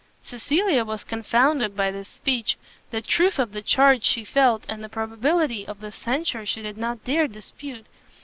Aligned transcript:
Cecilia 0.23 0.83
was 0.83 1.03
confounded 1.03 1.77
by 1.77 1.91
this 1.91 2.07
speech: 2.07 2.57
the 2.89 3.03
truth 3.03 3.37
of 3.37 3.51
the 3.51 3.61
charge 3.61 4.03
she 4.03 4.25
felt, 4.25 4.63
and 4.67 4.83
the 4.83 4.89
probability 4.89 5.63
of 5.67 5.79
the 5.79 5.91
censure 5.91 6.43
she 6.43 6.63
did 6.63 6.75
not 6.79 7.03
dare 7.05 7.27
dispute. 7.27 7.85